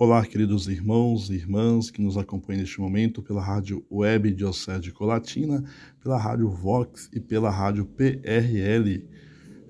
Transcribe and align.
Olá, 0.00 0.24
queridos 0.24 0.68
irmãos 0.68 1.28
e 1.28 1.34
irmãs 1.34 1.90
que 1.90 2.00
nos 2.00 2.16
acompanham 2.16 2.60
neste 2.60 2.80
momento 2.80 3.20
pela 3.20 3.42
rádio 3.42 3.84
Web 3.90 4.30
Diocese 4.30 4.80
de 4.80 4.92
Colatina, 4.92 5.64
pela 6.00 6.16
rádio 6.16 6.48
Vox 6.48 7.10
e 7.12 7.18
pela 7.18 7.50
rádio 7.50 7.84
PRL. 7.84 9.04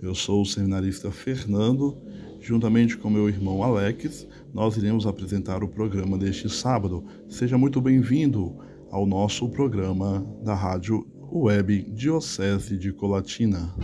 Eu 0.02 0.14
sou 0.14 0.42
o 0.42 0.44
seminarista 0.44 1.10
Fernando, 1.10 1.96
juntamente 2.42 2.98
com 2.98 3.08
meu 3.08 3.26
irmão 3.26 3.62
Alex, 3.62 4.28
nós 4.52 4.76
iremos 4.76 5.06
apresentar 5.06 5.64
o 5.64 5.68
programa 5.68 6.18
deste 6.18 6.50
sábado. 6.50 7.06
Seja 7.26 7.56
muito 7.56 7.80
bem-vindo 7.80 8.54
ao 8.90 9.06
nosso 9.06 9.48
programa 9.48 10.20
da 10.44 10.54
rádio 10.54 11.06
Web 11.32 11.90
Diocese 11.94 12.76
de 12.76 12.92
Colatina. 12.92 13.74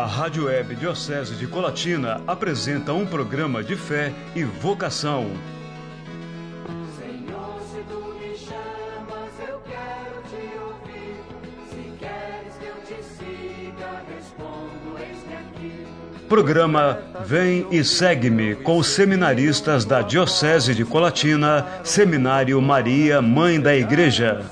A 0.00 0.06
Rádio 0.06 0.46
Web 0.46 0.76
Diocese 0.76 1.34
de 1.34 1.46
Colatina 1.46 2.22
apresenta 2.26 2.94
um 2.94 3.04
programa 3.04 3.62
de 3.62 3.76
fé 3.76 4.14
e 4.34 4.42
vocação. 4.42 5.26
Senhor, 6.96 7.60
se 7.70 7.82
tu 7.82 7.98
me 8.18 8.34
chamas, 8.34 9.30
eu 9.46 9.60
quero 9.60 10.22
te 10.30 10.58
ouvir. 10.58 11.16
Se 11.68 11.92
queres 11.98 12.54
que 12.58 12.64
eu 12.64 12.76
te 12.86 13.04
siga, 13.04 14.02
respondo, 14.08 14.98
eis-me 14.98 15.34
aqui. 15.34 15.86
Programa 16.26 16.98
Vem 17.26 17.66
e 17.70 17.84
Segue-me 17.84 18.54
com 18.54 18.78
os 18.78 18.86
seminaristas 18.86 19.84
da 19.84 20.00
Diocese 20.00 20.74
de 20.74 20.86
Colatina, 20.86 21.66
Seminário 21.84 22.58
Maria, 22.62 23.20
Mãe 23.20 23.60
da 23.60 23.76
Igreja. 23.76 24.46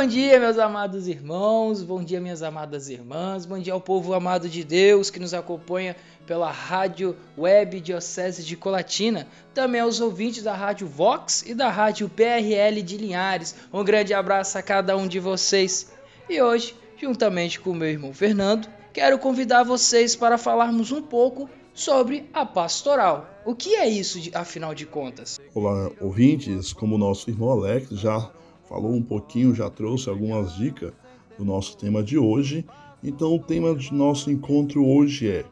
Bom 0.00 0.06
dia, 0.06 0.40
meus 0.40 0.56
amados 0.56 1.06
irmãos, 1.06 1.82
bom 1.82 2.02
dia, 2.02 2.22
minhas 2.22 2.42
amadas 2.42 2.88
irmãs, 2.88 3.44
bom 3.44 3.58
dia 3.58 3.74
ao 3.74 3.82
povo 3.82 4.14
amado 4.14 4.48
de 4.48 4.64
Deus 4.64 5.10
que 5.10 5.20
nos 5.20 5.34
acompanha 5.34 5.94
pela 6.26 6.50
Rádio 6.50 7.14
Web 7.36 7.82
Diocese 7.82 8.42
de 8.42 8.56
Colatina, 8.56 9.28
também 9.52 9.82
aos 9.82 10.00
ouvintes 10.00 10.42
da 10.42 10.54
Rádio 10.54 10.86
Vox 10.86 11.44
e 11.46 11.54
da 11.54 11.68
Rádio 11.68 12.08
PRL 12.08 12.80
de 12.80 12.96
Linhares. 12.96 13.54
Um 13.70 13.84
grande 13.84 14.14
abraço 14.14 14.56
a 14.56 14.62
cada 14.62 14.96
um 14.96 15.06
de 15.06 15.20
vocês. 15.20 15.92
E 16.30 16.40
hoje, 16.40 16.74
juntamente 16.96 17.60
com 17.60 17.74
meu 17.74 17.90
irmão 17.90 18.14
Fernando, 18.14 18.66
quero 18.94 19.18
convidar 19.18 19.64
vocês 19.64 20.16
para 20.16 20.38
falarmos 20.38 20.90
um 20.92 21.02
pouco 21.02 21.46
sobre 21.74 22.26
a 22.32 22.46
pastoral. 22.46 23.28
O 23.44 23.54
que 23.54 23.74
é 23.74 23.86
isso, 23.86 24.18
afinal 24.32 24.74
de 24.74 24.86
contas? 24.86 25.38
Olá, 25.54 25.90
ouvintes, 26.00 26.72
como 26.72 26.94
o 26.94 26.98
nosso 26.98 27.28
irmão 27.28 27.50
Alex 27.50 27.90
já 27.90 28.30
falou 28.70 28.92
um 28.92 29.02
pouquinho, 29.02 29.52
já 29.52 29.68
trouxe 29.68 30.08
algumas 30.08 30.54
dicas 30.54 30.92
do 31.36 31.44
nosso 31.44 31.76
tema 31.76 32.04
de 32.04 32.16
hoje. 32.16 32.64
Então, 33.02 33.34
o 33.34 33.38
tema 33.40 33.74
do 33.74 33.92
nosso 33.92 34.30
encontro 34.30 34.86
hoje 34.86 35.28
é 35.28 35.44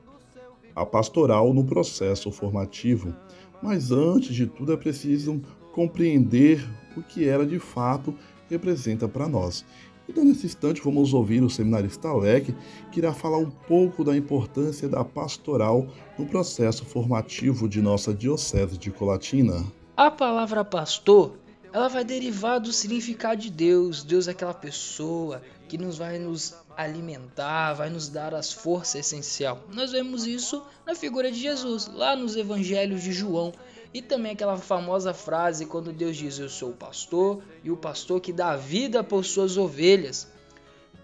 a 0.72 0.86
pastoral 0.86 1.52
no 1.52 1.64
processo 1.64 2.30
formativo. 2.30 3.12
Mas 3.60 3.90
antes 3.90 4.36
de 4.36 4.46
tudo 4.46 4.72
é 4.72 4.76
preciso 4.76 5.42
compreender 5.72 6.64
o 6.96 7.02
que 7.02 7.28
ela 7.28 7.44
de 7.44 7.58
fato 7.58 8.14
representa 8.48 9.08
para 9.08 9.28
nós. 9.28 9.64
Então, 10.08 10.24
nesse 10.24 10.46
instante, 10.46 10.80
vamos 10.80 11.12
ouvir 11.12 11.42
o 11.42 11.50
seminarista 11.50 12.08
Alec, 12.08 12.54
que 12.92 13.00
irá 13.00 13.12
falar 13.12 13.38
um 13.38 13.50
pouco 13.50 14.04
da 14.04 14.16
importância 14.16 14.88
da 14.88 15.04
pastoral 15.04 15.88
no 16.16 16.24
processo 16.24 16.84
formativo 16.84 17.68
de 17.68 17.82
nossa 17.82 18.14
Diocese 18.14 18.78
de 18.78 18.92
Colatina. 18.92 19.64
A 19.96 20.08
palavra 20.08 20.64
pastor, 20.64 21.32
ela 21.72 21.88
vai 21.88 22.04
derivar 22.04 22.58
do 22.58 22.72
significado 22.72 23.40
de 23.40 23.50
Deus. 23.50 24.02
Deus 24.02 24.28
é 24.28 24.30
aquela 24.30 24.54
pessoa 24.54 25.42
que 25.68 25.76
nos 25.76 25.98
vai 25.98 26.18
nos 26.18 26.54
alimentar, 26.76 27.74
vai 27.74 27.90
nos 27.90 28.08
dar 28.08 28.34
as 28.34 28.52
forças 28.52 29.06
essencial. 29.06 29.62
Nós 29.72 29.92
vemos 29.92 30.26
isso 30.26 30.62
na 30.86 30.94
figura 30.94 31.30
de 31.30 31.38
Jesus, 31.38 31.86
lá 31.92 32.16
nos 32.16 32.36
evangelhos 32.36 33.02
de 33.02 33.12
João. 33.12 33.52
E 33.92 34.02
também 34.02 34.32
aquela 34.32 34.56
famosa 34.56 35.14
frase 35.14 35.66
quando 35.66 35.92
Deus 35.92 36.16
diz: 36.16 36.38
Eu 36.38 36.48
sou 36.48 36.70
o 36.70 36.76
pastor 36.76 37.42
e 37.64 37.70
o 37.70 37.76
pastor 37.76 38.20
que 38.20 38.32
dá 38.32 38.54
vida 38.54 39.02
por 39.02 39.24
suas 39.24 39.56
ovelhas. 39.56 40.30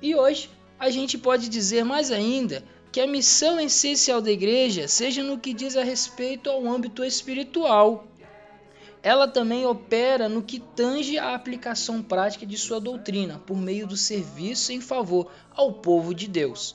E 0.03 0.15
hoje 0.15 0.51
a 0.79 0.91
gente 0.91 1.17
pode 1.17 1.49
dizer 1.49 1.85
mais 1.85 2.11
ainda 2.11 2.63
que 2.93 3.01
a 3.01 3.07
missão 3.07 3.59
essencial 3.59 4.21
da 4.21 4.31
igreja 4.31 4.87
seja 4.87 5.23
no 5.23 5.39
que 5.39 5.53
diz 5.53 5.77
a 5.77 5.83
respeito 5.83 6.49
ao 6.49 6.67
âmbito 6.67 7.03
espiritual. 7.03 8.07
Ela 9.05 9.29
também 9.29 9.67
opera 9.67 10.31
no 10.31 10.43
que 10.43 10.59
tange 10.59 11.19
a 11.19 11.35
aplicação 11.35 12.03
prática 12.03 12.47
de 12.47 12.57
sua 12.57 12.81
doutrina, 12.81 13.39
por 13.47 13.55
meio 13.55 13.87
do 13.87 13.99
serviço 13.99 14.73
em 14.73 14.81
favor 14.81 15.31
ao 15.55 15.75
povo 15.75 16.15
de 16.15 16.27
Deus. 16.27 16.75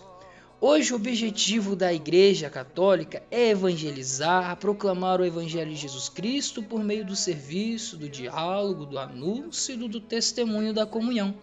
Hoje, 0.62 0.94
o 0.94 0.96
objetivo 0.96 1.76
da 1.76 1.92
Igreja 1.92 2.48
Católica 2.48 3.24
é 3.32 3.50
evangelizar, 3.50 4.56
proclamar 4.58 5.20
o 5.20 5.26
Evangelho 5.26 5.72
de 5.72 5.78
Jesus 5.78 6.08
Cristo 6.08 6.62
por 6.62 6.84
meio 6.84 7.04
do 7.04 7.16
serviço, 7.16 7.98
do 7.98 8.08
diálogo, 8.08 8.86
do 8.86 9.00
anúncio 9.00 9.74
e 9.74 9.90
do 9.90 10.00
testemunho 10.00 10.72
da 10.72 10.86
comunhão. 10.86 11.34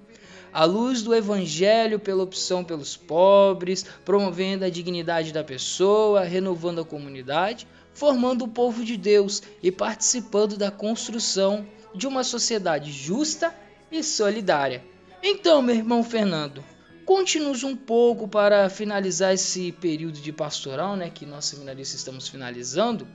À 0.53 0.64
luz 0.64 1.03
do 1.03 1.12
Evangelho, 1.12 1.98
pela 1.98 2.22
opção 2.22 2.62
pelos 2.62 2.97
pobres, 2.97 3.84
promovendo 4.04 4.64
a 4.64 4.70
dignidade 4.70 5.32
da 5.32 5.42
pessoa, 5.42 6.22
renovando 6.22 6.80
a 6.80 6.84
comunidade, 6.84 7.66
formando 7.97 8.45
o 8.45 8.49
povo 8.49 8.84
de 8.84 8.95
Deus 8.95 9.43
e 9.62 9.73
participando 9.73 10.59
da 10.59 10.71
construção 10.71 11.67
de 11.95 12.07
uma 12.07 12.23
sociedade 12.23 12.93
justa 12.93 13.55
e 13.91 14.03
solidária. 14.03 14.84
Então, 15.23 15.62
meu 15.62 15.75
irmão 15.75 16.05
Fernando, 16.05 16.62
conte-nos 17.07 17.65
um 17.65 17.75
pouco 17.75 18.29
para 18.29 18.69
finalizar 18.69 19.33
esse 19.33 19.73
período 19.73 20.21
de 20.21 20.31
pastoral, 20.31 20.95
né, 20.95 21.09
que 21.09 21.25
nós 21.25 21.47
seminaristas 21.47 22.01
estamos 22.01 22.29
finalizando. 22.29 23.09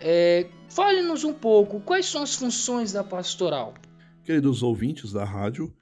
É, 0.00 0.46
Fale-nos 0.70 1.22
um 1.22 1.34
pouco 1.34 1.78
quais 1.80 2.06
são 2.06 2.22
as 2.22 2.34
funções 2.34 2.92
da 2.92 3.04
pastoral. 3.04 3.74
Queridos 4.24 4.62
ouvintes 4.62 5.12
da 5.12 5.24
rádio 5.24 5.72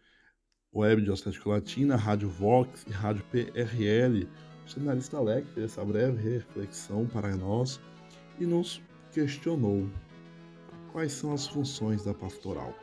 Web 0.75 1.03
de 1.03 1.41
Colatina, 1.41 1.95
Rádio 1.95 2.29
Vox 2.29 2.85
e 2.89 2.91
Rádio 2.91 3.25
PRL, 3.31 4.29
o 4.67 4.71
seminarista 4.71 5.17
Alec 5.17 5.47
fez 5.55 5.67
essa 5.71 5.85
breve 5.85 6.29
reflexão 6.29 7.07
para 7.07 7.37
nós 7.37 7.81
e 8.43 8.47
nos 8.47 8.83
questionou 9.13 9.89
quais 10.91 11.13
são 11.13 11.33
as 11.33 11.47
funções 11.47 12.05
da 12.05 12.13
pastoral. 12.13 12.75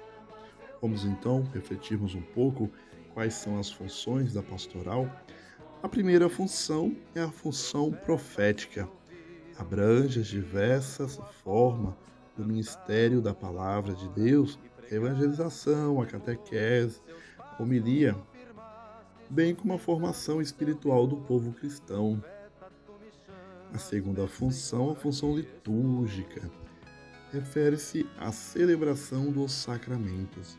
Vamos 0.81 1.03
então 1.03 1.43
refletirmos 1.53 2.15
um 2.15 2.21
pouco 2.21 2.71
quais 3.13 3.33
são 3.33 3.59
as 3.59 3.69
funções 3.69 4.33
da 4.33 4.41
pastoral. 4.41 5.09
A 5.83 5.89
primeira 5.89 6.29
função 6.29 6.95
é 7.13 7.21
a 7.21 7.29
função 7.29 7.91
profética. 7.91 8.89
Abrange 9.57 10.21
as 10.21 10.27
diversas 10.27 11.19
formas 11.43 11.93
do 12.37 12.45
ministério 12.45 13.21
da 13.21 13.33
palavra 13.33 13.93
de 13.93 14.07
Deus, 14.09 14.57
a 14.89 14.95
evangelização, 14.95 16.01
a 16.01 16.05
catequese, 16.05 17.01
a 17.37 17.61
homilia, 17.61 18.15
bem 19.29 19.53
como 19.53 19.73
a 19.73 19.77
formação 19.77 20.41
espiritual 20.41 21.05
do 21.05 21.17
povo 21.17 21.51
cristão. 21.51 22.23
A 23.73 23.77
segunda 23.77 24.27
função, 24.27 24.91
a 24.91 24.95
função 24.95 25.35
litúrgica, 25.35 26.49
refere-se 27.31 28.07
à 28.17 28.31
celebração 28.31 29.31
dos 29.31 29.51
sacramentos. 29.51 30.57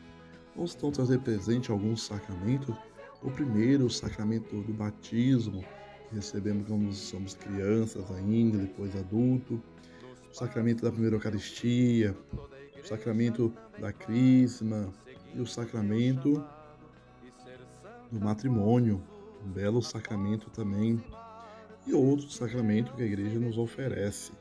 Vamos 0.55 0.73
então 0.75 0.91
trazer 0.91 1.19
presente 1.19 1.71
alguns 1.71 2.03
sacramentos. 2.03 2.75
O 3.21 3.29
primeiro, 3.29 3.85
o 3.85 3.89
sacramento 3.89 4.61
do 4.61 4.73
batismo, 4.73 5.63
que 6.07 6.15
recebemos 6.15 6.65
quando 6.67 6.91
somos 6.93 7.35
crianças 7.35 8.09
ainda, 8.11 8.59
depois 8.59 8.95
adulto. 8.95 9.61
O 10.31 10.33
sacramento 10.33 10.83
da 10.83 10.91
primeira 10.91 11.17
Eucaristia, 11.17 12.17
o 12.81 12.87
sacramento 12.87 13.53
da 13.77 13.91
Crisma 13.91 14.91
e 15.35 15.39
o 15.41 15.45
sacramento 15.45 16.43
do 18.09 18.19
matrimônio, 18.19 19.03
um 19.45 19.49
belo 19.49 19.81
sacramento 19.81 20.49
também, 20.49 21.03
e 21.85 21.93
outro 21.93 22.29
sacramento 22.29 22.93
que 22.93 23.01
a 23.01 23.05
igreja 23.05 23.39
nos 23.39 23.57
oferece. 23.57 24.31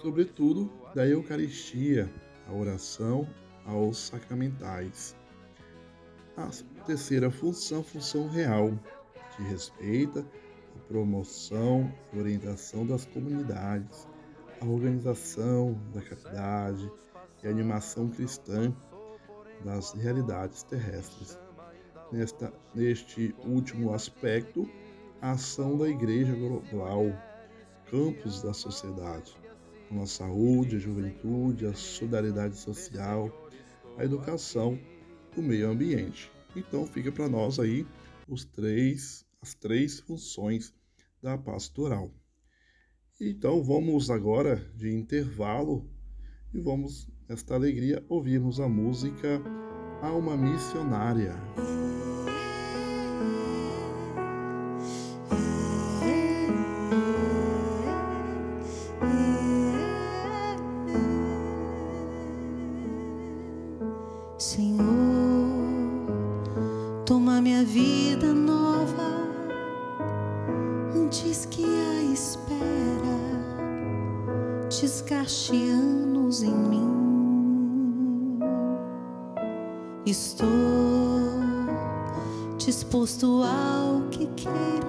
Sobretudo 0.00 0.70
da 0.94 1.06
Eucaristia, 1.06 2.10
a 2.46 2.52
oração 2.52 3.26
aos 3.64 3.98
sacramentais. 3.98 5.16
A 6.36 6.50
terceira 6.84 7.30
função, 7.30 7.82
função 7.82 8.28
real, 8.28 8.78
que 9.36 9.42
respeita 9.44 10.20
a 10.20 10.78
promoção 10.88 11.92
e 12.12 12.18
orientação 12.18 12.86
das 12.86 13.06
comunidades, 13.06 14.06
a 14.60 14.66
organização 14.66 15.78
da 15.92 16.02
caridade 16.02 16.90
e 17.42 17.46
a 17.46 17.50
animação 17.50 18.08
cristã 18.10 18.74
das 19.64 19.92
realidades 19.92 20.62
terrestres. 20.64 21.38
Nesta, 22.12 22.52
neste 22.74 23.34
último 23.44 23.92
aspecto, 23.92 24.68
a 25.20 25.32
ação 25.32 25.76
da 25.76 25.88
Igreja 25.88 26.34
Global, 26.34 27.06
campos 27.90 28.42
da 28.42 28.52
sociedade, 28.52 29.34
com 29.88 30.02
a 30.02 30.06
saúde, 30.06 30.76
a 30.76 30.78
juventude, 30.78 31.66
a 31.66 31.74
solidariedade 31.74 32.56
social, 32.56 33.30
a 33.96 34.04
educação, 34.04 34.78
o 35.36 35.42
meio 35.42 35.70
ambiente. 35.70 36.30
Então 36.54 36.86
fica 36.86 37.10
para 37.10 37.28
nós 37.28 37.58
aí 37.58 37.86
os 38.28 38.44
três, 38.44 39.24
as 39.40 39.54
três 39.54 40.00
funções 40.00 40.72
da 41.22 41.36
pastoral. 41.38 42.10
Então 43.20 43.62
vamos 43.62 44.10
agora 44.10 44.56
de 44.76 44.92
intervalo 44.92 45.88
e 46.52 46.60
vamos, 46.60 47.08
nesta 47.28 47.54
alegria, 47.54 48.04
ouvirmos 48.08 48.60
a 48.60 48.68
música 48.68 49.40
Alma 50.02 50.36
Missionária. 50.36 51.34
Estou 80.06 80.48
disposto 82.58 83.42
ao 83.42 84.02
que 84.10 84.26
queiras, 84.36 84.84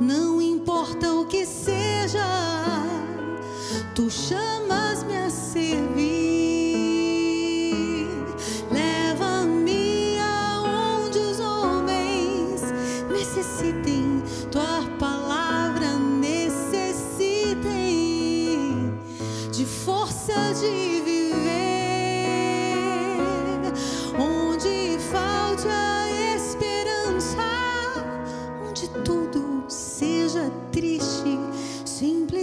não 0.00 0.40
importa 0.40 1.12
o 1.12 1.26
que 1.26 1.44
seja, 1.44 2.24
tu 3.92 4.08
chamas-me 4.08 5.16
a 5.16 5.30
ser. 5.30 5.63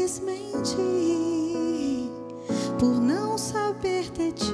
simplesmente 0.08 0.76
por 2.80 3.00
não 3.00 3.38
saber 3.38 4.10
de 4.12 4.32
ti. 4.32 4.46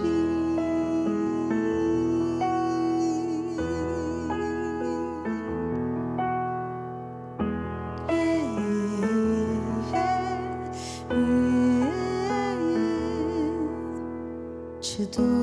Te 14.81 15.05
dou. 15.05 15.36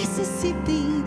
necessitem 0.00 1.04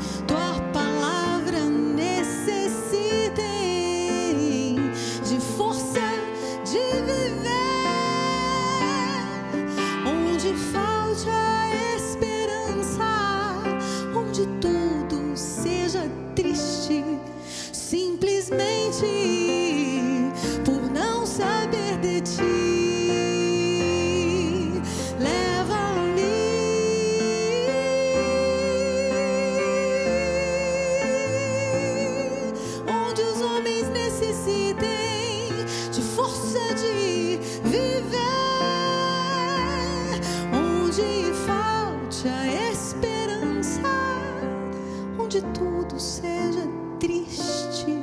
de 45.33 45.41
tudo 45.51 45.99
seja 45.99 46.61
triste, 46.99 47.97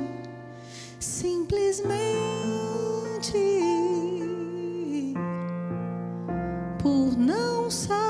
simplesmente 0.99 1.95
por 6.77 7.17
não 7.17 7.71
saber. 7.71 8.00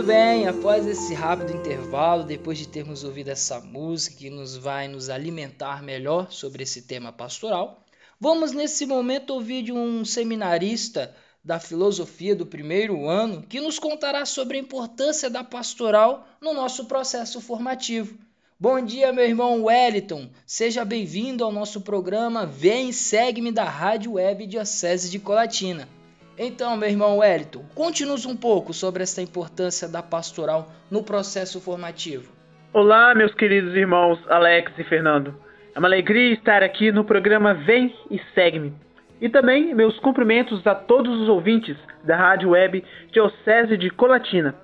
Muito 0.00 0.12
bem, 0.14 0.48
após 0.48 0.86
esse 0.86 1.12
rápido 1.12 1.54
intervalo, 1.54 2.24
depois 2.24 2.56
de 2.56 2.66
termos 2.66 3.04
ouvido 3.04 3.28
essa 3.28 3.60
música 3.60 4.16
que 4.16 4.30
nos 4.30 4.56
vai 4.56 4.88
nos 4.88 5.10
alimentar 5.10 5.82
melhor 5.82 6.32
sobre 6.32 6.62
esse 6.62 6.80
tema 6.80 7.12
pastoral, 7.12 7.84
vamos 8.18 8.52
nesse 8.52 8.86
momento 8.86 9.34
ouvir 9.34 9.62
de 9.62 9.72
um 9.72 10.02
seminarista 10.02 11.14
da 11.44 11.60
filosofia 11.60 12.34
do 12.34 12.46
primeiro 12.46 13.06
ano 13.06 13.42
que 13.42 13.60
nos 13.60 13.78
contará 13.78 14.24
sobre 14.24 14.56
a 14.56 14.60
importância 14.60 15.28
da 15.28 15.44
pastoral 15.44 16.26
no 16.40 16.54
nosso 16.54 16.86
processo 16.86 17.38
formativo. 17.38 18.16
Bom 18.58 18.82
dia, 18.82 19.12
meu 19.12 19.26
irmão 19.26 19.64
Wellington. 19.64 20.30
Seja 20.46 20.82
bem-vindo 20.82 21.44
ao 21.44 21.52
nosso 21.52 21.82
programa 21.82 22.46
Vem 22.46 22.90
Segue-me 22.90 23.52
da 23.52 23.64
Rádio 23.64 24.12
Web 24.12 24.46
Diocese 24.46 25.10
de 25.10 25.18
Colatina. 25.18 25.99
Então, 26.42 26.74
meu 26.74 26.88
irmão 26.88 27.18
Wellington, 27.18 27.62
conte-nos 27.74 28.24
um 28.24 28.34
pouco 28.34 28.72
sobre 28.72 29.02
essa 29.02 29.20
importância 29.20 29.86
da 29.86 30.02
pastoral 30.02 30.68
no 30.90 31.02
processo 31.02 31.60
formativo. 31.60 32.32
Olá, 32.72 33.14
meus 33.14 33.34
queridos 33.34 33.74
irmãos 33.74 34.18
Alex 34.26 34.72
e 34.78 34.84
Fernando. 34.84 35.34
É 35.74 35.78
uma 35.78 35.86
alegria 35.86 36.32
estar 36.32 36.62
aqui 36.62 36.90
no 36.90 37.04
programa 37.04 37.52
Vem 37.52 37.94
e 38.10 38.18
Segue-me. 38.34 38.72
E 39.20 39.28
também 39.28 39.74
meus 39.74 39.98
cumprimentos 39.98 40.66
a 40.66 40.74
todos 40.74 41.20
os 41.20 41.28
ouvintes 41.28 41.76
da 42.04 42.16
Rádio 42.16 42.48
Web 42.52 42.82
Diocese 43.12 43.76
de 43.76 43.90
Colatina. 43.90 44.54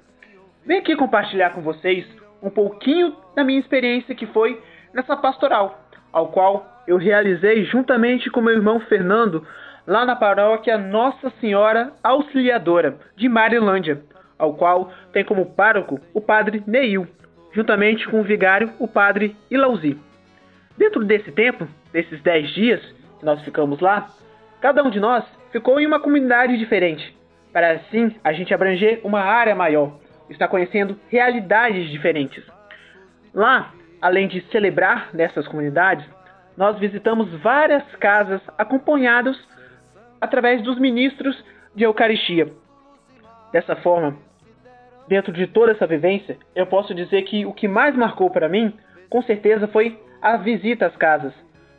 Venho 0.65 0.81
aqui 0.81 0.97
compartilhar 0.97 1.51
com 1.51 1.61
vocês 1.61 2.07
um 2.43 2.49
pouquinho 2.49 3.15
da 3.35 3.45
minha 3.45 3.61
experiência 3.61 4.15
que 4.15 4.25
foi 4.29 4.59
nessa 4.95 5.15
pastoral, 5.15 5.87
ao 6.11 6.29
qual 6.29 6.67
eu 6.89 6.97
realizei 6.97 7.67
juntamente 7.67 8.31
com 8.31 8.41
meu 8.41 8.55
irmão 8.55 8.81
Fernando 8.81 9.47
lá 9.87 10.05
na 10.05 10.17
paróquia 10.17 10.77
Nossa 10.77 11.31
Senhora 11.41 11.93
Auxiliadora 12.03 12.97
de 13.17 13.29
Marilândia, 13.29 14.03
ao 14.39 14.55
qual 14.55 14.93
tem 15.13 15.25
como 15.25 15.47
pároco 15.47 16.01
o 16.13 16.21
padre 16.21 16.63
Neil, 16.67 17.07
juntamente 17.53 18.07
com 18.09 18.21
o 18.21 18.25
vigário, 18.25 18.73
o 18.79 18.89
padre 18.89 19.37
Ilauzi. 19.51 19.99
Dentro 20.77 21.05
desse 21.05 21.31
tempo, 21.31 21.67
desses 21.93 22.21
dez 22.23 22.51
dias 22.51 22.81
que 23.19 23.25
nós 23.25 23.41
ficamos 23.43 23.81
lá, 23.81 24.09
cada 24.61 24.83
um 24.83 24.91
de 24.91 25.01
nós 25.01 25.25
ficou 25.53 25.81
em 25.81 25.87
uma 25.87 26.01
comunidade 26.01 26.59
diferente, 26.59 27.17
para 27.53 27.73
assim 27.73 28.15
a 28.23 28.33
gente 28.33 28.53
abranger 28.53 29.01
uma 29.05 29.21
área 29.21 29.55
maior, 29.55 29.99
estar 30.29 30.49
conhecendo 30.49 30.99
realidades 31.09 31.89
diferentes. 31.89 32.45
Lá, 33.33 33.73
além 34.03 34.27
de 34.27 34.41
celebrar 34.51 35.11
nessas 35.15 35.47
comunidades, 35.47 36.05
nós 36.57 36.79
visitamos 36.79 37.31
várias 37.41 37.85
casas 37.97 38.41
acompanhados 38.59 39.39
através 40.21 40.63
dos 40.63 40.79
ministros 40.79 41.37
de 41.75 41.85
Eucaristia. 41.85 42.49
Dessa 43.53 43.77
forma, 43.77 44.17
dentro 45.09 45.33
de 45.33 45.47
toda 45.47 45.73
essa 45.73 45.87
vivência, 45.87 46.37
eu 46.55 46.67
posso 46.67 46.95
dizer 46.95 47.23
que 47.23 47.47
o 47.47 47.53
que 47.53 47.69
mais 47.69 47.95
marcou 47.97 48.31
para 48.31 48.49
mim, 48.49 48.73
com 49.09 49.23
certeza, 49.23 49.69
foi 49.69 49.99
a 50.21 50.37
visita 50.37 50.87
às 50.87 50.97
casas, 50.97 51.33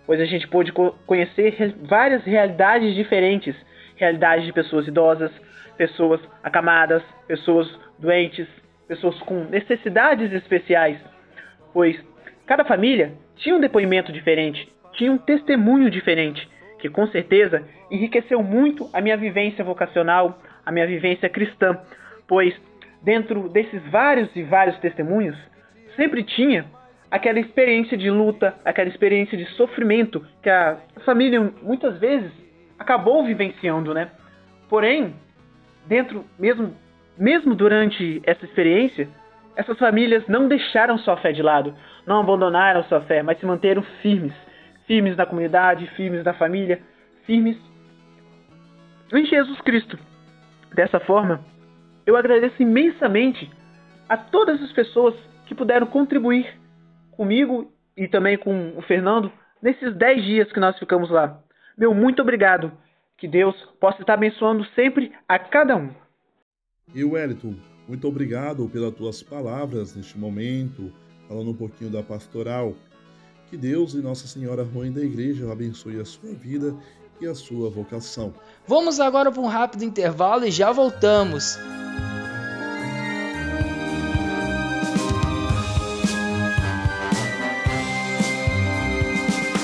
pois 0.06 0.22
a 0.22 0.26
gente 0.26 0.48
pôde 0.48 0.72
conhecer 1.06 1.76
várias 1.84 2.24
realidades 2.24 2.96
diferentes 2.96 3.56
realidades 3.98 4.46
de 4.46 4.54
pessoas 4.54 4.88
idosas, 4.88 5.32
pessoas 5.76 6.22
acamadas, 6.44 7.04
pessoas 7.28 7.68
doentes, 8.00 8.48
pessoas 8.88 9.20
com 9.22 9.44
necessidades 9.46 10.32
especiais, 10.32 11.00
pois 11.74 12.00
cada 12.46 12.64
família 12.64 13.14
tinha 13.36 13.56
um 13.56 13.60
depoimento 13.60 14.12
diferente, 14.12 14.72
tinha 14.94 15.12
um 15.12 15.18
testemunho 15.18 15.90
diferente 15.90 16.48
que 16.80 16.90
com 16.90 17.08
certeza 17.08 17.64
enriqueceu 17.90 18.42
muito 18.44 18.90
a 18.94 19.02
minha 19.02 19.18
vivência 19.18 19.64
vocacional, 19.64 20.40
a 20.66 20.72
minha 20.72 20.86
vivência 20.86 21.30
cristã, 21.30 21.78
pois 22.28 22.54
dentro 23.02 23.50
desses 23.50 23.82
vários 23.90 24.34
e 24.36 24.44
vários 24.44 24.78
testemunhos 24.80 25.38
sempre 25.96 26.24
tinha 26.24 26.66
aquela 27.10 27.40
experiência 27.40 27.98
de 27.98 28.10
luta, 28.10 28.56
aquela 28.66 28.90
experiência 28.90 29.38
de 29.38 29.46
sofrimento 29.52 30.26
que 30.42 30.50
a 30.50 30.78
família 31.06 31.52
muitas 31.62 31.98
vezes 32.00 32.32
acabou 32.78 33.26
vivenciando, 33.26 33.94
né? 33.94 34.12
Porém, 34.70 35.16
dentro 35.88 36.26
mesmo 36.38 36.74
mesmo 37.18 37.56
durante 37.56 38.22
essa 38.26 38.46
experiência, 38.46 39.10
essas 39.56 39.80
famílias 39.80 40.28
não 40.28 40.48
deixaram 40.48 41.00
sua 41.00 41.18
fé 41.18 41.32
de 41.32 41.42
lado, 41.42 41.74
não 42.06 42.20
abandonaram 42.20 42.84
sua 42.84 43.02
fé, 43.02 43.24
mas 43.24 43.40
se 43.40 43.46
manteram 43.46 43.82
firmes 44.04 44.34
firmes 44.88 45.16
na 45.18 45.26
comunidade, 45.26 45.88
firmes 45.96 46.24
na 46.24 46.34
família, 46.34 46.82
firmes 47.26 47.58
em 49.14 49.26
Jesus 49.26 49.60
Cristo. 49.62 50.00
Dessa 50.74 51.00
forma, 51.02 51.44
eu 52.06 52.16
agradeço 52.16 52.62
imensamente 52.62 53.52
a 54.08 54.18
todas 54.18 54.62
as 54.62 54.72
pessoas 54.72 55.14
que 55.46 55.54
puderam 55.54 55.88
contribuir 55.88 56.58
comigo 57.12 57.72
e 57.96 58.08
também 58.08 58.38
com 58.38 58.74
o 58.78 58.82
Fernando 58.82 59.32
nesses 59.62 59.96
10 59.96 60.24
dias 60.24 60.52
que 60.52 60.60
nós 60.60 60.78
ficamos 60.78 61.10
lá. 61.10 61.42
Meu 61.78 61.94
muito 61.94 62.22
obrigado. 62.22 62.72
Que 63.18 63.28
Deus 63.28 63.56
possa 63.80 64.02
estar 64.02 64.14
abençoando 64.14 64.64
sempre 64.76 65.12
a 65.28 65.40
cada 65.40 65.76
um. 65.76 65.90
E 66.94 67.04
Wellington, 67.04 67.56
muito 67.88 68.08
obrigado 68.08 68.70
pelas 68.70 68.94
tuas 68.94 69.24
palavras 69.24 69.96
neste 69.96 70.18
momento, 70.18 70.94
falando 71.28 71.50
um 71.50 71.56
pouquinho 71.56 71.90
da 71.90 72.04
pastoral. 72.04 72.76
Que 73.50 73.56
Deus 73.56 73.94
e 73.94 73.98
Nossa 73.98 74.28
Senhora 74.28 74.66
Mãe 74.66 74.92
da 74.92 75.02
Igreja 75.02 75.50
abençoe 75.50 76.00
a 76.02 76.06
sua 76.06 76.34
vida 76.34 76.76
e 77.22 77.26
a 77.26 77.34
sua 77.34 77.70
vocação. 77.70 78.34
Vamos 78.68 79.00
agora 79.00 79.32
para 79.32 79.42
um 79.42 79.48
rápido 79.48 79.84
intervalo 79.84 80.46
e 80.46 80.52
já 80.52 80.72
voltamos. 80.74 81.58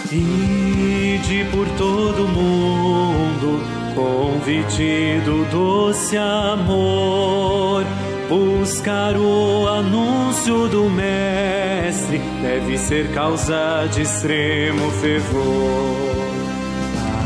Ide 0.09 1.45
por 1.51 1.67
todo 1.77 2.27
mundo, 2.27 3.59
convite 3.95 5.19
do 5.25 5.43
doce 5.51 6.15
amor 6.15 7.83
Buscar 8.29 9.15
o 9.17 9.67
anúncio 9.67 10.67
do 10.69 10.89
Mestre 10.89 12.19
deve 12.41 12.77
ser 12.77 13.11
causa 13.13 13.87
de 13.91 14.01
extremo 14.01 14.89
fervor. 14.91 16.13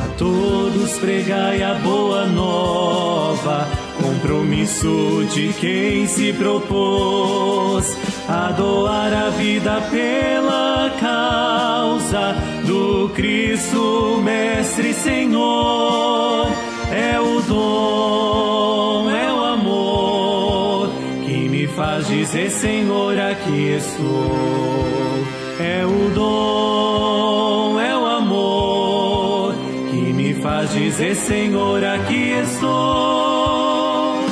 A 0.04 0.08
todos 0.18 0.98
pregai 0.98 1.63
a 1.63 1.75
boa 1.75 2.25
nova, 2.25 3.68
compromisso 4.01 5.25
de 5.34 5.54
quem 5.54 6.08
se 6.08 6.34
propôs 6.34 7.96
a 8.27 8.51
doar 8.51 9.13
a 9.13 9.30
vida 9.30 9.80
pela 9.92 10.89
causa 11.00 12.36
do 12.66 13.10
Cristo 13.10 14.20
Mestre 14.24 14.94
Senhor. 14.94 16.48
É 16.92 17.20
o 17.20 17.42
dom, 17.42 17.97
faz 21.77 22.07
dizer, 22.07 22.50
Senhor, 22.50 23.19
aqui 23.19 23.75
estou. 23.77 25.24
É 25.60 25.86
o 25.86 26.10
dom, 26.10 27.79
é 27.79 27.96
o 27.96 28.03
amor 28.03 29.53
que 29.91 30.12
me 30.12 30.34
faz 30.34 30.72
dizer, 30.72 31.15
Senhor, 31.15 31.84
aqui 31.84 32.31
estou. 32.31 34.25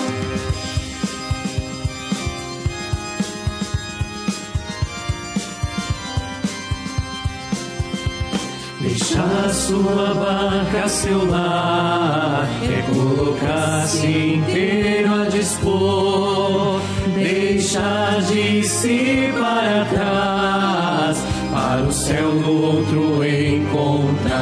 Deixar 8.82 9.50
sua 9.50 10.16
barca, 10.16 10.90
seu 10.90 11.30
lar, 11.30 12.50
é 12.64 12.82
colocar-se 12.92 14.08
inteiro 14.08 15.14
a 15.22 15.25
dispor 15.25 16.82
deixar 17.16 18.22
de 18.22 18.64
si 18.64 19.30
para 19.34 19.86
trás, 19.86 21.18
para 21.52 21.82
o 21.82 21.92
céu 21.92 22.34
no 22.34 22.62
outro 22.62 23.24
encontrar. 23.26 24.36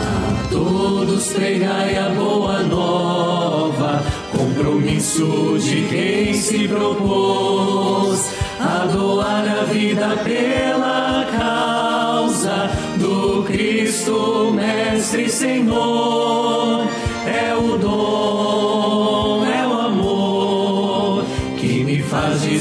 A 0.00 0.48
todos 0.50 1.28
pregai 1.28 1.96
a 1.96 2.08
boa 2.10 2.62
nova, 2.62 4.02
compromisso 4.32 5.58
de 5.58 5.82
quem 5.88 6.34
se 6.34 6.66
propôs 6.66 8.30
a 8.58 8.86
doar 8.86 9.44
a 9.60 9.64
vida 9.64 10.16
pela 10.24 11.26
causa 11.36 12.70
do 12.96 13.42
Cristo 13.44 14.52
Mestre 14.54 15.28
Senhor. 15.28 16.47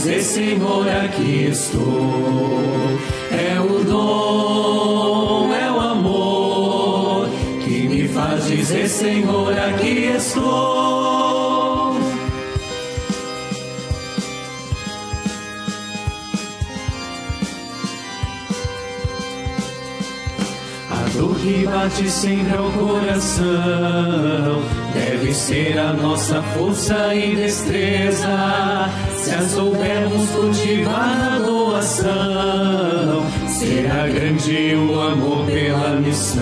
dizer, 0.07 0.23
Senhor, 0.23 0.87
aqui 0.87 1.45
é 1.45 1.49
estou. 1.49 2.99
É 3.29 3.59
o 3.59 3.83
dom, 3.83 5.53
é 5.53 5.71
o 5.71 5.79
amor 5.79 7.29
que 7.61 7.87
me 7.89 8.07
faz 8.07 8.45
dizer, 8.45 8.87
Senhor, 8.87 9.57
aqui 9.57 10.13
estou. 10.15 11.97
A 20.89 21.09
dor 21.17 21.35
que 21.35 21.65
bate 21.65 22.09
sempre 22.09 22.57
ao 22.57 22.71
coração 22.71 23.43
deve 24.93 25.33
ser 25.33 25.77
a 25.77 25.91
nossa 25.91 26.41
força 26.41 27.13
e 27.13 27.35
destreza 27.35 28.89
se 29.27 29.33
a 29.33 29.41
soubermos 29.41 30.29
cultivar 30.29 31.17
na 31.19 31.39
doação, 31.39 32.07
será 33.49 34.07
grande 34.07 34.73
o 34.73 35.01
amor 35.01 35.45
pela 35.45 35.99
missão. 35.99 36.41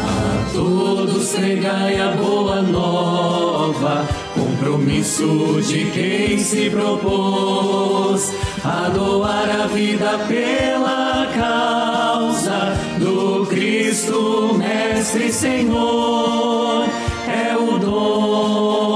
A 0.00 0.54
todos 0.54 1.32
pregai 1.32 2.00
a 2.00 2.12
boa 2.12 2.62
nova, 2.62 4.08
compromisso 4.34 5.60
de 5.60 5.84
quem 5.90 6.38
se 6.38 6.70
propôs 6.70 8.32
a 8.64 8.88
doar 8.88 9.60
a 9.60 9.66
vida 9.66 10.18
pela 10.26 11.26
causa 11.36 12.72
do 12.98 13.44
Cristo, 13.44 14.54
Mestre 14.56 15.26
e 15.26 15.32
Senhor. 15.32 16.86
É 17.28 17.54
o 17.54 17.78
dom, 17.78 18.95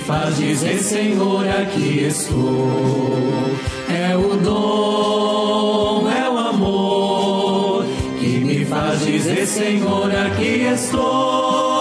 faz 0.00 0.36
dizer, 0.36 0.78
Senhor, 0.78 1.46
aqui 1.48 2.04
estou. 2.04 3.10
É 3.88 4.16
o 4.16 4.36
dom, 4.36 6.10
é 6.10 6.28
o 6.28 6.38
amor 6.38 7.84
que 8.18 8.38
me 8.38 8.64
faz 8.64 9.04
dizer, 9.04 9.46
Senhor, 9.46 10.10
aqui 10.14 10.64
estou. 10.64 11.80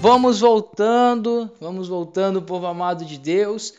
Vamos 0.00 0.38
voltando, 0.38 1.50
vamos 1.60 1.88
voltando, 1.88 2.40
povo 2.40 2.66
amado 2.66 3.04
de 3.04 3.18
Deus, 3.18 3.74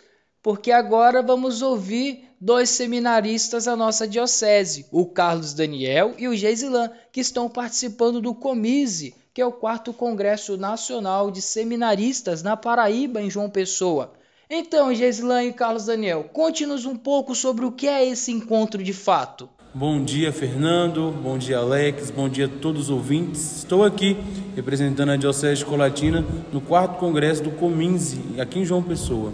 porque 0.48 0.72
agora 0.72 1.22
vamos 1.22 1.62
ouvir 1.62 2.24
dois 2.40 2.70
seminaristas 2.70 3.66
da 3.66 3.76
nossa 3.76 4.08
diocese, 4.08 4.86
o 4.94 5.06
Carlos 5.06 5.54
Daniel 5.54 6.14
e 6.18 6.26
o 6.26 6.34
Geisilan, 6.34 6.90
que 7.12 7.20
estão 7.20 7.50
participando 7.50 8.22
do 8.22 8.34
Comise, 8.34 9.14
que 9.34 9.42
é 9.42 9.46
o 9.46 9.52
quarto 9.52 9.92
Congresso 9.92 10.56
Nacional 10.56 11.30
de 11.32 11.42
Seminaristas 11.42 12.44
na 12.44 12.56
Paraíba, 12.56 13.22
em 13.22 13.30
João 13.30 13.50
Pessoa. 13.50 14.14
Então, 14.50 14.96
Geisilan 14.96 15.44
e 15.44 15.52
Carlos 15.52 15.88
Daniel, 15.88 16.30
conte-nos 16.32 16.86
um 16.86 16.96
pouco 16.96 17.36
sobre 17.36 17.66
o 17.66 17.72
que 17.74 17.86
é 17.86 18.08
esse 18.08 18.32
encontro 18.32 18.82
de 18.82 18.94
fato. 18.94 19.50
Bom 19.74 20.02
dia, 20.02 20.32
Fernando. 20.32 21.12
Bom 21.12 21.38
dia, 21.38 21.58
Alex. 21.58 22.10
Bom 22.10 22.30
dia 22.30 22.46
a 22.46 22.62
todos 22.62 22.84
os 22.84 22.90
ouvintes. 22.90 23.58
Estou 23.58 23.84
aqui 23.84 24.16
representando 24.56 25.10
a 25.10 25.18
Diocese 25.18 25.60
de 25.60 25.66
Colatina 25.66 26.24
no 26.54 26.62
quarto 26.62 26.98
congresso 26.98 27.44
do 27.44 27.52
Cominze, 27.52 28.22
aqui 28.40 28.60
em 28.60 28.66
João 28.66 28.82
Pessoa. 28.82 29.34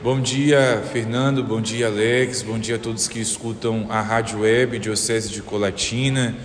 Bom 0.00 0.20
dia, 0.20 0.80
Fernando. 0.92 1.42
Bom 1.42 1.60
dia, 1.60 1.88
Alex. 1.88 2.42
Bom 2.42 2.56
dia 2.56 2.76
a 2.76 2.78
todos 2.78 3.08
que 3.08 3.18
escutam 3.18 3.86
a 3.90 4.00
Rádio 4.00 4.42
Web 4.42 4.78
Diocese 4.78 5.28
de 5.28 5.42
Colatina, 5.42 6.36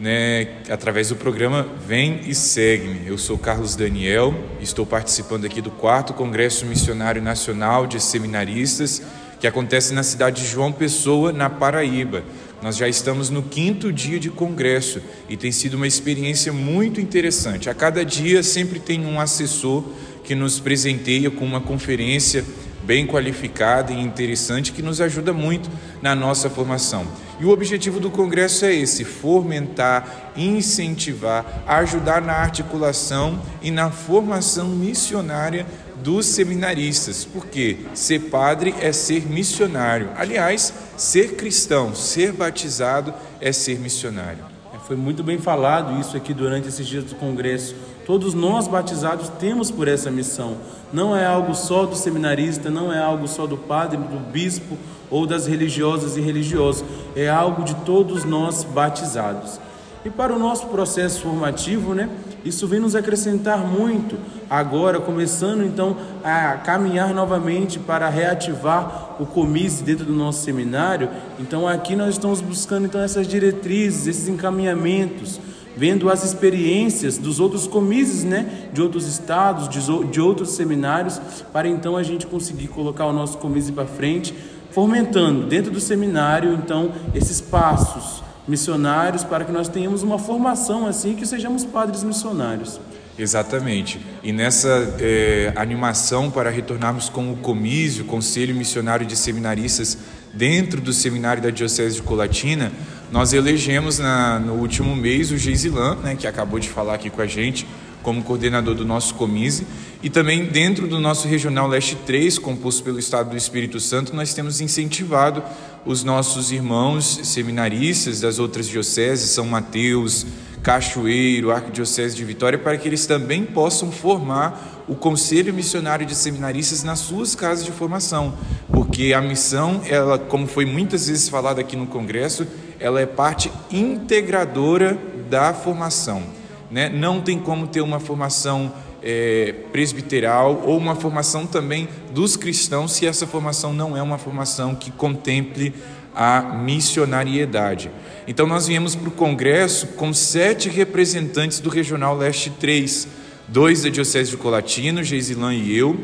né, 0.00 0.48
através 0.70 1.10
do 1.10 1.16
programa 1.16 1.68
Vem 1.86 2.20
e 2.26 2.34
Segue-me. 2.34 3.06
Eu 3.06 3.18
sou 3.18 3.36
Carlos 3.36 3.76
Daniel, 3.76 4.34
estou 4.62 4.86
participando 4.86 5.44
aqui 5.44 5.60
do 5.60 5.70
quarto 5.70 6.14
Congresso 6.14 6.64
Missionário 6.64 7.20
Nacional 7.20 7.86
de 7.86 8.02
Seminaristas, 8.02 9.02
que 9.38 9.46
acontece 9.46 9.92
na 9.92 10.02
cidade 10.02 10.40
de 10.40 10.48
João 10.48 10.72
Pessoa, 10.72 11.34
na 11.34 11.50
Paraíba. 11.50 12.24
Nós 12.62 12.78
já 12.78 12.88
estamos 12.88 13.28
no 13.28 13.42
quinto 13.42 13.92
dia 13.92 14.18
de 14.18 14.30
congresso 14.30 15.02
e 15.28 15.36
tem 15.36 15.52
sido 15.52 15.74
uma 15.74 15.86
experiência 15.86 16.50
muito 16.50 16.98
interessante. 16.98 17.68
A 17.68 17.74
cada 17.74 18.02
dia 18.02 18.42
sempre 18.42 18.80
tem 18.80 19.04
um 19.04 19.20
assessor 19.20 19.84
que 20.24 20.34
nos 20.34 20.58
presenteia 20.58 21.30
com 21.30 21.44
uma 21.44 21.60
conferência 21.60 22.42
bem 22.86 23.06
qualificada 23.06 23.92
e 23.92 24.00
interessante 24.00 24.72
que 24.72 24.80
nos 24.80 25.00
ajuda 25.00 25.32
muito 25.32 25.68
na 26.00 26.14
nossa 26.14 26.48
formação. 26.48 27.04
E 27.40 27.44
o 27.44 27.50
objetivo 27.50 27.98
do 27.98 28.10
congresso 28.10 28.64
é 28.64 28.74
esse: 28.74 29.04
fomentar, 29.04 30.32
incentivar, 30.36 31.64
ajudar 31.66 32.22
na 32.22 32.34
articulação 32.34 33.38
e 33.60 33.70
na 33.70 33.90
formação 33.90 34.68
missionária 34.68 35.66
dos 36.02 36.26
seminaristas, 36.26 37.24
porque 37.24 37.78
ser 37.92 38.20
padre 38.30 38.74
é 38.80 38.92
ser 38.92 39.26
missionário. 39.26 40.10
Aliás, 40.16 40.72
ser 40.96 41.34
cristão, 41.34 41.94
ser 41.94 42.32
batizado 42.32 43.12
é 43.40 43.50
ser 43.50 43.78
missionário. 43.80 44.44
É, 44.72 44.78
Foi 44.78 44.96
muito 44.96 45.24
bem 45.24 45.38
falado 45.38 46.00
isso 46.00 46.16
aqui 46.16 46.32
durante 46.32 46.68
esses 46.68 46.86
dias 46.86 47.04
do 47.04 47.16
congresso. 47.16 47.74
Todos 48.06 48.34
nós 48.34 48.68
batizados 48.68 49.28
temos 49.28 49.68
por 49.68 49.88
essa 49.88 50.12
missão. 50.12 50.58
Não 50.92 51.16
é 51.16 51.26
algo 51.26 51.56
só 51.56 51.84
do 51.84 51.96
seminarista, 51.96 52.70
não 52.70 52.92
é 52.92 53.02
algo 53.02 53.26
só 53.26 53.48
do 53.48 53.56
padre, 53.56 53.96
do 53.96 54.30
bispo 54.30 54.78
ou 55.10 55.26
das 55.26 55.48
religiosas 55.48 56.16
e 56.16 56.20
religiosos. 56.20 56.84
É 57.16 57.28
algo 57.28 57.64
de 57.64 57.74
todos 57.84 58.24
nós 58.24 58.62
batizados. 58.62 59.58
E 60.04 60.10
para 60.10 60.32
o 60.32 60.38
nosso 60.38 60.68
processo 60.68 61.20
formativo, 61.20 61.92
né, 61.92 62.08
isso 62.44 62.68
vem 62.68 62.78
nos 62.78 62.94
acrescentar 62.94 63.58
muito. 63.58 64.16
Agora, 64.48 65.00
começando 65.00 65.64
então 65.64 65.96
a 66.22 66.52
caminhar 66.58 67.12
novamente 67.12 67.80
para 67.80 68.08
reativar 68.08 69.16
o 69.18 69.26
comise 69.26 69.82
dentro 69.82 70.04
do 70.04 70.12
nosso 70.12 70.44
seminário, 70.44 71.10
então 71.40 71.66
aqui 71.66 71.96
nós 71.96 72.10
estamos 72.10 72.40
buscando 72.40 72.86
então 72.86 73.00
essas 73.00 73.26
diretrizes, 73.26 74.06
esses 74.06 74.28
encaminhamentos, 74.28 75.40
vendo 75.76 76.10
as 76.10 76.24
experiências 76.24 77.18
dos 77.18 77.38
outros 77.38 77.66
comises, 77.66 78.24
né, 78.24 78.68
de 78.72 78.80
outros 78.80 79.06
estados, 79.06 79.68
de, 79.68 80.20
outros 80.20 80.52
seminários, 80.52 81.20
para 81.52 81.68
então 81.68 81.96
a 81.96 82.02
gente 82.02 82.26
conseguir 82.26 82.68
colocar 82.68 83.06
o 83.06 83.12
nosso 83.12 83.38
comise 83.38 83.70
para 83.70 83.86
frente, 83.86 84.34
fomentando 84.70 85.46
dentro 85.46 85.70
do 85.70 85.80
seminário 85.80 86.54
então 86.54 86.92
esses 87.14 87.40
passos 87.40 88.22
missionários 88.48 89.24
para 89.24 89.44
que 89.44 89.52
nós 89.52 89.68
tenhamos 89.68 90.02
uma 90.02 90.18
formação 90.18 90.86
assim 90.86 91.14
que 91.14 91.26
sejamos 91.26 91.64
padres 91.64 92.02
missionários. 92.02 92.80
Exatamente. 93.18 93.98
E 94.22 94.30
nessa 94.30 94.94
eh, 95.00 95.52
animação 95.56 96.30
para 96.30 96.50
retornarmos 96.50 97.08
com 97.08 97.32
o 97.32 97.36
comísio, 97.36 98.04
Conselho 98.04 98.54
Missionário 98.54 99.06
de 99.06 99.16
Seminaristas, 99.16 99.96
dentro 100.34 100.82
do 100.82 100.92
seminário 100.92 101.42
da 101.42 101.48
Diocese 101.48 101.96
de 101.96 102.02
Colatina, 102.02 102.70
nós 103.10 103.32
elegemos 103.32 103.98
na, 103.98 104.38
no 104.38 104.54
último 104.54 104.94
mês 104.96 105.30
o 105.30 105.38
Geisilan, 105.38 105.96
né, 105.96 106.16
que 106.16 106.26
acabou 106.26 106.58
de 106.58 106.68
falar 106.68 106.94
aqui 106.94 107.08
com 107.08 107.22
a 107.22 107.26
gente, 107.26 107.66
como 108.02 108.22
coordenador 108.22 108.74
do 108.74 108.84
nosso 108.84 109.14
comise, 109.14 109.66
e 110.02 110.08
também 110.08 110.44
dentro 110.44 110.86
do 110.86 111.00
nosso 111.00 111.26
Regional 111.26 111.66
Leste 111.66 111.96
3, 112.06 112.38
composto 112.38 112.82
pelo 112.84 112.98
Estado 112.98 113.30
do 113.30 113.36
Espírito 113.36 113.80
Santo, 113.80 114.14
nós 114.14 114.32
temos 114.32 114.60
incentivado 114.60 115.42
os 115.84 116.04
nossos 116.04 116.52
irmãos 116.52 117.20
seminaristas 117.24 118.20
das 118.20 118.38
outras 118.38 118.68
dioceses, 118.68 119.30
São 119.30 119.46
Mateus, 119.46 120.26
Cachoeiro, 120.62 121.52
Arquidiocese 121.52 122.14
de 122.14 122.24
Vitória, 122.24 122.58
para 122.58 122.76
que 122.76 122.88
eles 122.88 123.06
também 123.06 123.44
possam 123.44 123.90
formar 123.92 124.84
o 124.88 124.94
Conselho 124.94 125.54
Missionário 125.54 126.06
de 126.06 126.14
Seminaristas 126.14 126.82
nas 126.82 127.00
suas 127.00 127.34
casas 127.34 127.64
de 127.64 127.72
formação, 127.72 128.34
porque 128.72 129.12
a 129.12 129.20
missão, 129.20 129.80
ela, 129.88 130.18
como 130.18 130.46
foi 130.46 130.64
muitas 130.64 131.08
vezes 131.08 131.28
falado 131.28 131.58
aqui 131.58 131.76
no 131.76 131.86
Congresso, 131.86 132.46
ela 132.78 133.00
é 133.00 133.06
parte 133.06 133.50
integradora 133.70 134.98
da 135.28 135.52
formação. 135.52 136.22
Né? 136.70 136.88
Não 136.88 137.20
tem 137.20 137.38
como 137.38 137.66
ter 137.66 137.80
uma 137.80 138.00
formação 138.00 138.72
é, 139.02 139.54
presbiteral 139.70 140.62
ou 140.64 140.76
uma 140.76 140.96
formação 140.96 141.46
também 141.46 141.88
dos 142.12 142.36
cristãos 142.36 142.92
se 142.92 143.06
essa 143.06 143.26
formação 143.26 143.72
não 143.72 143.96
é 143.96 144.02
uma 144.02 144.18
formação 144.18 144.74
que 144.74 144.90
contemple 144.90 145.72
a 146.14 146.40
missionariedade. 146.40 147.90
Então 148.26 148.46
nós 148.46 148.66
viemos 148.66 148.96
para 148.96 149.08
o 149.08 149.12
congresso 149.12 149.88
com 149.88 150.12
sete 150.12 150.68
representantes 150.68 151.60
do 151.60 151.68
Regional 151.68 152.16
Leste 152.16 152.50
3, 152.50 153.06
dois 153.46 153.82
da 153.82 153.90
Diocese 153.90 154.30
de 154.30 154.36
Colatina, 154.36 155.04
Geisilan 155.04 155.54
e 155.54 155.76
eu, 155.76 155.96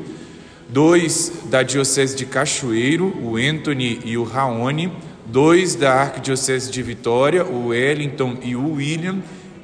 dois 0.68 1.32
da 1.46 1.62
Diocese 1.62 2.14
de 2.14 2.26
Cachoeiro, 2.26 3.06
o 3.22 3.36
Anthony 3.36 4.00
e 4.04 4.16
o 4.16 4.22
Raoni, 4.22 4.92
dois 5.26 5.74
da 5.74 6.02
Arquidiocese 6.02 6.70
de 6.70 6.82
Vitória, 6.82 7.44
o 7.44 7.68
Wellington 7.68 8.36
e 8.42 8.56
o 8.56 8.74
William, 8.74 9.18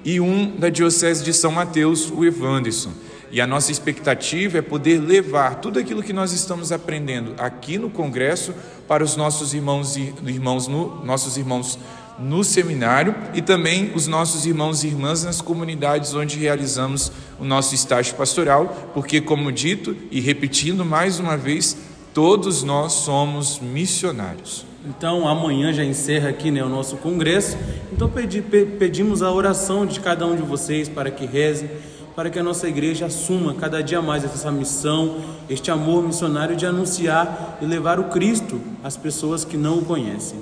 e 0.04 0.20
um 0.20 0.56
da 0.56 0.68
Diocese 0.68 1.24
de 1.24 1.32
São 1.32 1.52
Mateus, 1.52 2.10
o 2.10 2.24
Evanderson. 2.24 2.92
E 3.30 3.40
a 3.40 3.46
nossa 3.46 3.70
expectativa 3.70 4.58
é 4.58 4.62
poder 4.62 4.98
levar 4.98 5.56
tudo 5.56 5.78
aquilo 5.78 6.02
que 6.02 6.14
nós 6.14 6.32
estamos 6.32 6.72
aprendendo 6.72 7.34
aqui 7.36 7.76
no 7.76 7.90
congresso 7.90 8.54
para 8.86 9.04
os 9.04 9.16
nossos 9.16 9.52
irmãos 9.52 9.96
e 9.96 10.14
irmãos 10.26 10.66
no, 10.66 11.04
nossos 11.04 11.36
irmãos 11.36 11.78
no 12.18 12.42
seminário 12.42 13.14
e 13.34 13.42
também 13.42 13.92
os 13.94 14.06
nossos 14.06 14.46
irmãos 14.46 14.82
e 14.82 14.88
irmãs 14.88 15.24
nas 15.24 15.40
comunidades 15.40 16.14
onde 16.14 16.38
realizamos 16.38 17.12
o 17.38 17.44
nosso 17.44 17.74
estágio 17.74 18.14
pastoral, 18.16 18.90
porque 18.94 19.20
como 19.20 19.52
dito 19.52 19.94
e 20.10 20.20
repetindo 20.20 20.84
mais 20.84 21.20
uma 21.20 21.36
vez, 21.36 21.76
todos 22.14 22.62
nós 22.62 22.94
somos 22.94 23.60
missionários. 23.60 24.66
Então, 24.88 25.28
amanhã 25.28 25.70
já 25.70 25.84
encerra 25.84 26.30
aqui 26.30 26.50
né, 26.50 26.64
o 26.64 26.68
nosso 26.68 26.96
congresso. 26.96 27.58
Então, 27.92 28.08
pedi, 28.08 28.40
pe, 28.40 28.64
pedimos 28.64 29.22
a 29.22 29.30
oração 29.30 29.84
de 29.84 30.00
cada 30.00 30.26
um 30.26 30.34
de 30.34 30.40
vocês 30.40 30.88
para 30.88 31.10
que 31.10 31.26
rezem, 31.26 31.68
para 32.16 32.30
que 32.30 32.38
a 32.38 32.42
nossa 32.42 32.66
igreja 32.66 33.04
assuma 33.04 33.52
cada 33.52 33.82
dia 33.82 34.00
mais 34.00 34.24
essa 34.24 34.50
missão, 34.50 35.18
este 35.48 35.70
amor 35.70 36.02
missionário 36.02 36.56
de 36.56 36.64
anunciar 36.64 37.58
e 37.60 37.66
levar 37.66 38.00
o 38.00 38.04
Cristo 38.04 38.58
às 38.82 38.96
pessoas 38.96 39.44
que 39.44 39.58
não 39.58 39.80
o 39.80 39.84
conhecem. 39.84 40.38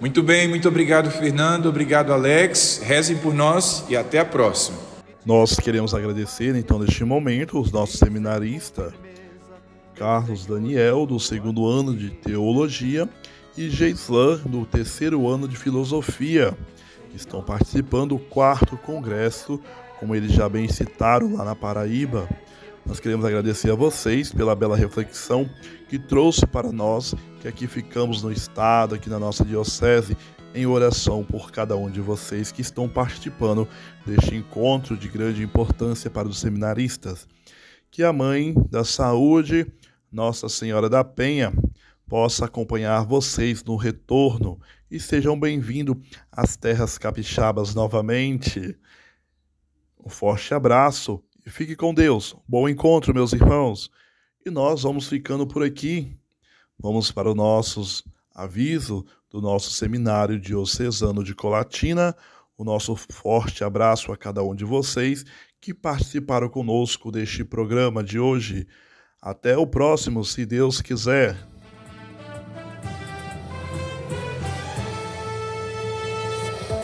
Muito 0.00 0.22
bem, 0.22 0.48
muito 0.48 0.66
obrigado, 0.66 1.10
Fernando. 1.10 1.66
Obrigado, 1.66 2.10
Alex. 2.10 2.80
Rezem 2.82 3.18
por 3.18 3.34
nós 3.34 3.84
e 3.86 3.94
até 3.94 4.18
a 4.18 4.24
próxima. 4.24 4.78
Nós 5.26 5.56
queremos 5.56 5.92
agradecer, 5.92 6.56
então, 6.56 6.78
neste 6.78 7.04
momento, 7.04 7.60
os 7.60 7.70
nossos 7.70 7.98
seminaristas, 7.98 8.94
Carlos 9.94 10.46
Daniel, 10.46 11.04
do 11.04 11.20
segundo 11.20 11.68
ano 11.68 11.94
de 11.94 12.08
Teologia, 12.08 13.06
e 13.56 13.68
Geislan, 13.68 14.38
do 14.38 14.64
terceiro 14.64 15.28
ano 15.28 15.48
de 15.48 15.56
Filosofia, 15.56 16.56
que 17.10 17.16
estão 17.16 17.42
participando 17.42 18.10
do 18.10 18.18
quarto 18.18 18.76
congresso, 18.76 19.60
como 19.98 20.14
eles 20.14 20.32
já 20.32 20.48
bem 20.48 20.68
citaram 20.68 21.34
lá 21.34 21.44
na 21.44 21.56
Paraíba. 21.56 22.28
Nós 22.86 23.00
queremos 23.00 23.24
agradecer 23.24 23.70
a 23.70 23.74
vocês 23.74 24.32
pela 24.32 24.54
bela 24.54 24.76
reflexão 24.76 25.48
que 25.88 25.98
trouxe 25.98 26.46
para 26.46 26.72
nós, 26.72 27.14
que 27.40 27.48
aqui 27.48 27.66
ficamos 27.66 28.22
no 28.22 28.32
estado, 28.32 28.94
aqui 28.94 29.10
na 29.10 29.18
nossa 29.18 29.44
diocese, 29.44 30.16
em 30.54 30.66
oração 30.66 31.24
por 31.24 31.50
cada 31.50 31.76
um 31.76 31.90
de 31.90 32.00
vocês 32.00 32.50
que 32.50 32.62
estão 32.62 32.88
participando 32.88 33.68
deste 34.06 34.34
encontro 34.34 34.96
de 34.96 35.08
grande 35.08 35.42
importância 35.42 36.10
para 36.10 36.28
os 36.28 36.38
seminaristas. 36.38 37.26
Que 37.90 38.02
a 38.02 38.12
Mãe 38.12 38.54
da 38.70 38.84
Saúde, 38.84 39.66
Nossa 40.10 40.48
Senhora 40.48 40.88
da 40.88 41.04
Penha, 41.04 41.52
possa 42.10 42.46
acompanhar 42.46 43.04
vocês 43.04 43.62
no 43.62 43.76
retorno 43.76 44.58
e 44.90 44.98
sejam 44.98 45.38
bem-vindos 45.38 45.96
às 46.32 46.56
terras 46.56 46.98
capixabas 46.98 47.72
novamente. 47.72 48.76
Um 50.04 50.08
forte 50.08 50.52
abraço 50.52 51.22
e 51.46 51.50
fique 51.50 51.76
com 51.76 51.94
Deus. 51.94 52.34
Bom 52.48 52.68
encontro, 52.68 53.14
meus 53.14 53.32
irmãos. 53.32 53.92
E 54.44 54.50
nós 54.50 54.82
vamos 54.82 55.08
ficando 55.08 55.46
por 55.46 55.62
aqui. 55.62 56.18
Vamos 56.76 57.12
para 57.12 57.30
os 57.30 57.36
nossos 57.36 58.02
aviso 58.34 59.06
do 59.30 59.40
nosso 59.40 59.70
seminário 59.70 60.40
diocesano 60.40 61.22
de 61.22 61.32
Colatina. 61.32 62.16
O 62.58 62.64
nosso 62.64 62.96
forte 62.96 63.62
abraço 63.62 64.10
a 64.10 64.16
cada 64.16 64.42
um 64.42 64.52
de 64.52 64.64
vocês 64.64 65.24
que 65.60 65.72
participaram 65.72 66.48
conosco 66.48 67.12
deste 67.12 67.44
programa 67.44 68.02
de 68.02 68.18
hoje. 68.18 68.66
Até 69.22 69.56
o 69.56 69.64
próximo, 69.64 70.24
se 70.24 70.44
Deus 70.44 70.82
quiser. 70.82 71.49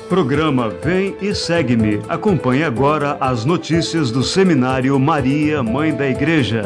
Programa 0.09 0.69
Vem 0.69 1.17
e 1.21 1.35
Segue-me. 1.35 1.97
Acompanhe 2.09 2.63
agora 2.63 3.19
as 3.21 3.45
notícias 3.45 4.09
do 4.13 4.23
Seminário 4.23 4.97
Maria, 5.01 5.65
Mãe 5.65 5.93
da 5.93 6.07
Igreja. 6.07 6.63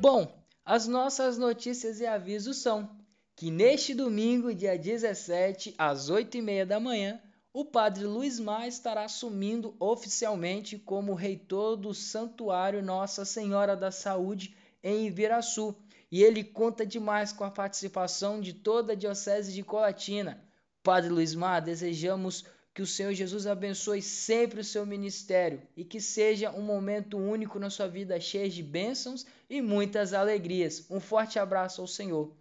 Bom, 0.00 0.32
as 0.64 0.86
nossas 0.86 1.36
notícias 1.36 1.98
e 1.98 2.06
avisos 2.06 2.58
são 2.58 2.88
que 3.34 3.50
neste 3.50 3.92
domingo, 3.92 4.54
dia 4.54 4.78
17, 4.78 5.74
às 5.76 6.08
8h30 6.08 6.64
da 6.64 6.78
manhã, 6.78 7.20
o 7.52 7.64
padre 7.64 8.04
Luiz 8.04 8.38
Mar 8.38 8.68
estará 8.68 9.04
assumindo 9.04 9.74
oficialmente 9.80 10.78
como 10.78 11.12
reitor 11.12 11.76
do 11.76 11.92
Santuário 11.92 12.80
Nossa 12.84 13.24
Senhora 13.24 13.74
da 13.74 13.90
Saúde 13.90 14.54
em 14.80 15.08
Ibiraçu 15.08 15.74
e 16.10 16.22
ele 16.22 16.44
conta 16.44 16.86
demais 16.86 17.32
com 17.32 17.44
a 17.44 17.50
participação 17.50 18.40
de 18.40 18.52
toda 18.52 18.92
a 18.92 18.96
Diocese 18.96 19.52
de 19.52 19.62
Colatina. 19.62 20.42
Padre 20.82 21.10
Luiz 21.10 21.34
Mar, 21.34 21.60
desejamos 21.60 22.44
que 22.72 22.82
o 22.82 22.86
Senhor 22.86 23.12
Jesus 23.14 23.46
abençoe 23.46 24.02
sempre 24.02 24.60
o 24.60 24.64
seu 24.64 24.84
ministério 24.84 25.62
e 25.76 25.84
que 25.84 26.00
seja 26.00 26.50
um 26.50 26.60
momento 26.60 27.16
único 27.16 27.58
na 27.58 27.70
sua 27.70 27.88
vida, 27.88 28.20
cheio 28.20 28.50
de 28.50 28.62
bênçãos 28.62 29.24
e 29.48 29.62
muitas 29.62 30.12
alegrias. 30.12 30.84
Um 30.90 31.00
forte 31.00 31.38
abraço 31.38 31.80
ao 31.80 31.86
Senhor. 31.86 32.36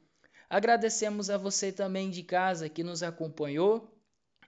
Agradecemos 0.50 1.30
a 1.30 1.38
você 1.38 1.72
também 1.72 2.10
de 2.10 2.22
casa 2.22 2.70
que 2.70 2.84
nos 2.84 3.02
acompanhou, 3.02 3.90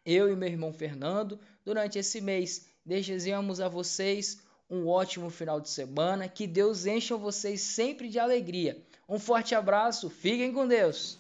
eu 0.06 0.32
e 0.32 0.36
meu 0.36 0.49
irmão 0.49 0.71
Fernando, 0.71 1.39
durante 1.65 1.97
esse 1.97 2.21
mês. 2.21 2.67
Desejamos 2.86 3.60
a 3.60 3.67
vocês 3.67 4.41
um 4.69 4.88
ótimo 4.88 5.30
final 5.30 5.60
de 5.60 5.69
semana, 5.69 6.27
que 6.27 6.45
Deus 6.45 6.86
encha 6.86 7.15
vocês 7.15 7.62
sempre 7.62 8.10
de 8.10 8.19
alegria. 8.19 8.86
Um 9.10 9.17
forte 9.17 9.56
abraço, 9.56 10.10
fiquem 10.10 10.52
com 10.52 10.67
Deus. 10.67 11.17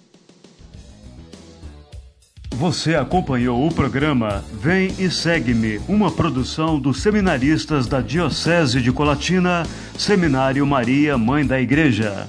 Você 2.51 2.95
acompanhou 2.95 3.65
o 3.65 3.73
programa 3.73 4.43
Vem 4.51 4.87
e 4.99 5.09
Segue-me, 5.09 5.77
uma 5.87 6.11
produção 6.11 6.77
dos 6.77 7.01
seminaristas 7.01 7.87
da 7.87 8.01
Diocese 8.01 8.81
de 8.81 8.91
Colatina, 8.91 9.63
Seminário 9.97 10.67
Maria, 10.67 11.17
Mãe 11.17 11.45
da 11.45 11.61
Igreja. 11.61 12.27